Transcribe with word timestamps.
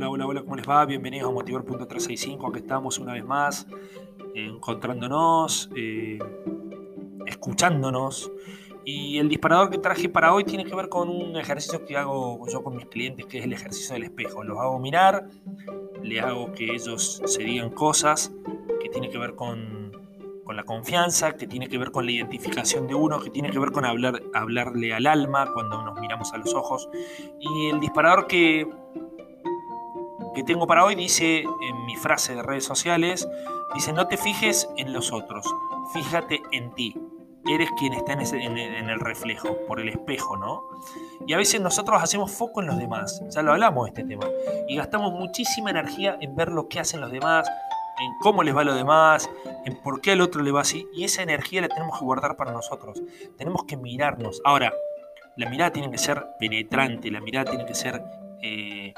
Hola, 0.00 0.08
hola, 0.08 0.26
hola, 0.26 0.40
¿cómo 0.40 0.56
les 0.56 0.66
va? 0.66 0.86
Bienvenidos 0.86 1.28
a 1.28 1.32
Motivar.365. 1.34 2.48
Aquí 2.48 2.60
estamos 2.60 2.98
una 2.98 3.12
vez 3.12 3.22
más, 3.22 3.66
eh, 4.34 4.46
encontrándonos, 4.46 5.68
eh, 5.76 6.18
escuchándonos. 7.26 8.32
Y 8.82 9.18
el 9.18 9.28
disparador 9.28 9.68
que 9.68 9.76
traje 9.76 10.08
para 10.08 10.32
hoy 10.32 10.44
tiene 10.44 10.64
que 10.64 10.74
ver 10.74 10.88
con 10.88 11.10
un 11.10 11.36
ejercicio 11.36 11.84
que 11.84 11.98
hago 11.98 12.48
yo 12.48 12.64
con 12.64 12.76
mis 12.76 12.86
clientes, 12.86 13.26
que 13.26 13.40
es 13.40 13.44
el 13.44 13.52
ejercicio 13.52 13.92
del 13.92 14.04
espejo. 14.04 14.42
Los 14.42 14.58
hago 14.58 14.78
mirar, 14.78 15.28
les 16.02 16.24
hago 16.24 16.50
que 16.52 16.72
ellos 16.76 17.20
se 17.26 17.42
digan 17.42 17.68
cosas 17.68 18.32
que 18.80 18.88
tiene 18.88 19.10
que 19.10 19.18
ver 19.18 19.34
con, 19.34 19.92
con 20.46 20.56
la 20.56 20.62
confianza, 20.62 21.36
que 21.36 21.46
tiene 21.46 21.68
que 21.68 21.76
ver 21.76 21.90
con 21.90 22.06
la 22.06 22.12
identificación 22.12 22.86
de 22.86 22.94
uno, 22.94 23.20
que 23.20 23.28
tiene 23.28 23.50
que 23.50 23.58
ver 23.58 23.70
con 23.70 23.84
hablar, 23.84 24.22
hablarle 24.32 24.94
al 24.94 25.06
alma 25.06 25.52
cuando 25.52 25.82
nos 25.84 26.00
miramos 26.00 26.32
a 26.32 26.38
los 26.38 26.54
ojos. 26.54 26.88
Y 27.38 27.68
el 27.68 27.80
disparador 27.80 28.26
que 28.26 28.66
que 30.34 30.44
tengo 30.44 30.66
para 30.66 30.84
hoy 30.84 30.94
dice 30.94 31.40
en 31.40 31.86
mi 31.86 31.96
frase 31.96 32.34
de 32.34 32.42
redes 32.42 32.64
sociales, 32.64 33.28
dice, 33.74 33.92
no 33.92 34.06
te 34.06 34.16
fijes 34.16 34.68
en 34.76 34.92
los 34.92 35.12
otros, 35.12 35.46
fíjate 35.92 36.42
en 36.52 36.74
ti. 36.74 36.94
Eres 37.48 37.70
quien 37.78 37.94
está 37.94 38.12
en, 38.12 38.58
el 38.58 39.00
reflejo, 39.00 39.56
por 39.66 39.80
el 39.80 39.88
espejo, 39.88 40.36
¿no? 40.36 40.62
Y 41.26 41.32
a 41.32 41.38
veces 41.38 41.60
nosotros 41.60 42.02
hacemos 42.02 42.30
foco 42.30 42.60
en 42.60 42.66
los 42.66 42.78
demás, 42.78 43.22
ya 43.30 43.42
lo 43.42 43.52
hablamos 43.52 43.84
de 43.84 43.90
este 43.90 44.04
tema, 44.04 44.26
y 44.68 44.76
gastamos 44.76 45.12
muchísima 45.12 45.70
energía 45.70 46.18
en 46.20 46.36
ver 46.36 46.50
lo 46.50 46.68
que 46.68 46.80
hacen 46.80 47.00
los 47.00 47.10
demás, 47.10 47.48
en 47.98 48.12
cómo 48.20 48.42
les 48.42 48.54
va 48.54 48.60
a 48.60 48.64
los 48.64 48.76
demás, 48.76 49.30
en 49.64 49.74
por 49.82 50.02
qué 50.02 50.12
al 50.12 50.20
otro 50.20 50.42
le 50.42 50.52
va 50.52 50.60
así, 50.60 50.86
y 50.92 51.04
esa 51.04 51.22
energía 51.22 51.62
la 51.62 51.68
tenemos 51.68 51.98
que 51.98 52.04
guardar 52.04 52.36
para 52.36 52.52
nosotros. 52.52 53.02
Tenemos 53.38 53.64
que 53.64 53.78
mirarnos. 53.78 54.42
Ahora, 54.44 54.72
la 55.36 55.48
mirada 55.48 55.72
tiene 55.72 55.90
que 55.90 55.98
ser 55.98 56.26
penetrante, 56.38 57.10
la 57.10 57.20
mirada 57.20 57.50
tiene 57.50 57.64
que 57.64 57.74
ser 57.74 58.02
eh, 58.42 58.92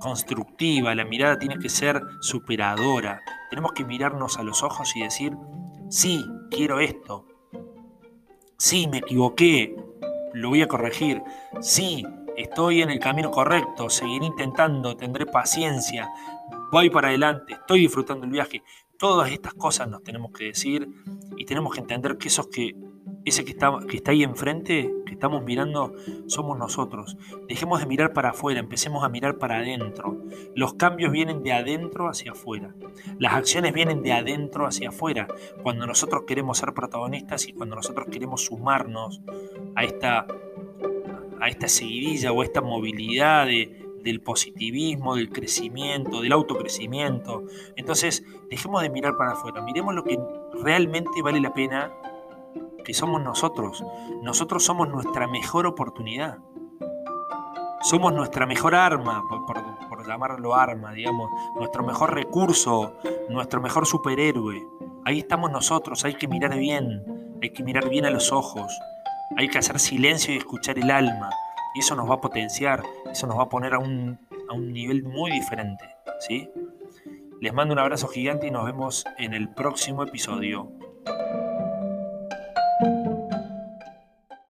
constructiva, 0.00 0.94
la 0.94 1.04
mirada 1.04 1.38
tiene 1.38 1.58
que 1.58 1.68
ser 1.68 2.00
superadora. 2.20 3.22
Tenemos 3.50 3.72
que 3.72 3.84
mirarnos 3.84 4.38
a 4.38 4.42
los 4.42 4.62
ojos 4.62 4.94
y 4.96 5.02
decir, 5.02 5.36
sí, 5.88 6.24
quiero 6.50 6.80
esto. 6.80 7.26
Sí, 8.58 8.88
me 8.88 8.98
equivoqué, 8.98 9.76
lo 10.32 10.50
voy 10.50 10.62
a 10.62 10.68
corregir. 10.68 11.22
Sí, 11.60 12.04
estoy 12.36 12.82
en 12.82 12.90
el 12.90 13.00
camino 13.00 13.30
correcto, 13.30 13.90
seguiré 13.90 14.26
intentando, 14.26 14.96
tendré 14.96 15.26
paciencia, 15.26 16.08
voy 16.70 16.90
para 16.90 17.08
adelante, 17.08 17.54
estoy 17.54 17.80
disfrutando 17.80 18.24
el 18.24 18.32
viaje. 18.32 18.62
Todas 18.98 19.30
estas 19.30 19.54
cosas 19.54 19.88
nos 19.88 20.02
tenemos 20.02 20.32
que 20.32 20.44
decir 20.44 20.88
y 21.36 21.44
tenemos 21.44 21.74
que 21.74 21.80
entender 21.80 22.16
que 22.16 22.28
esos 22.28 22.48
que 22.48 22.74
ese 23.26 23.44
que 23.44 23.50
está, 23.50 23.76
ahí 24.06 24.22
enfrente, 24.22 24.94
que 25.04 25.14
estamos 25.14 25.42
mirando, 25.42 25.92
somos 26.28 26.56
nosotros. 26.56 27.16
Dejemos 27.48 27.80
de 27.80 27.86
mirar 27.86 28.12
para 28.12 28.30
afuera, 28.30 28.60
empecemos 28.60 29.02
a 29.02 29.08
mirar 29.08 29.36
para 29.38 29.56
adentro. 29.56 30.16
Los 30.54 30.74
cambios 30.74 31.10
vienen 31.10 31.42
de 31.42 31.52
adentro 31.52 32.08
hacia 32.08 32.30
afuera. 32.30 32.72
Las 33.18 33.34
acciones 33.34 33.72
vienen 33.72 34.02
de 34.02 34.12
adentro 34.12 34.64
hacia 34.64 34.90
afuera. 34.90 35.26
Cuando 35.64 35.88
nosotros 35.88 36.22
queremos 36.24 36.58
ser 36.58 36.72
protagonistas 36.72 37.48
y 37.48 37.52
cuando 37.52 37.74
nosotros 37.74 38.06
queremos 38.12 38.44
sumarnos 38.44 39.20
a 39.74 39.82
esta, 39.82 40.28
a 41.40 41.48
esta 41.48 41.66
seguidilla 41.66 42.30
o 42.30 42.42
a 42.42 42.44
esta 42.44 42.60
movilidad 42.60 43.48
del 43.48 44.20
positivismo, 44.20 45.16
del 45.16 45.30
crecimiento, 45.30 46.20
del 46.20 46.30
autocrecimiento. 46.30 47.42
Entonces, 47.74 48.24
dejemos 48.48 48.82
de 48.82 48.90
mirar 48.90 49.16
para 49.16 49.32
afuera, 49.32 49.62
miremos 49.62 49.96
lo 49.96 50.04
que 50.04 50.16
realmente 50.62 51.22
vale 51.22 51.40
la 51.40 51.52
pena 51.52 51.92
que 52.86 52.94
somos 52.94 53.20
nosotros. 53.20 53.84
Nosotros 54.22 54.64
somos 54.64 54.88
nuestra 54.88 55.26
mejor 55.26 55.66
oportunidad. 55.66 56.38
Somos 57.82 58.14
nuestra 58.14 58.46
mejor 58.46 58.76
arma, 58.76 59.24
por, 59.28 60.06
llamarlo 60.06 60.54
arma, 60.54 60.92
digamos, 60.92 61.28
nuestro 61.56 61.82
mejor 61.82 62.14
recurso, 62.14 62.94
nuestro 63.28 63.60
mejor 63.60 63.86
superhéroe. 63.86 64.64
Ahí 65.04 65.18
estamos 65.18 65.50
nosotros, 65.50 66.04
hay 66.04 66.14
que 66.14 66.28
mirar 66.28 66.56
bien, 66.56 67.02
hay 67.42 67.50
que 67.50 67.64
mirar 67.64 67.88
bien 67.88 68.06
a 68.06 68.10
los 68.10 68.30
ojos, 68.30 68.72
hay 69.36 69.48
que 69.48 69.58
hacer 69.58 69.80
silencio 69.80 70.32
y 70.32 70.36
escuchar 70.38 70.78
el 70.78 70.90
alma. 70.92 71.30
Y 71.74 71.80
eso 71.80 71.96
nos 71.96 72.08
va 72.08 72.14
a 72.14 72.20
potenciar, 72.20 72.84
eso 73.10 73.26
nos 73.26 73.36
va 73.36 73.42
a 73.42 73.48
poner 73.48 73.74
a 73.74 73.78
un, 73.80 74.16
a 74.48 74.54
un 74.54 74.72
nivel 74.72 75.02
muy 75.02 75.32
diferente. 75.32 75.84
¿sí? 76.20 76.48
Les 77.40 77.52
mando 77.52 77.72
un 77.72 77.80
abrazo 77.80 78.06
gigante 78.06 78.46
y 78.46 78.52
nos 78.52 78.64
vemos 78.64 79.04
en 79.18 79.34
el 79.34 79.48
próximo 79.48 80.04
episodio. 80.04 80.70
thank 82.80 83.05
you 83.05 83.05